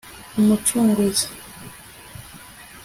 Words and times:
umucunguzi 0.39 1.27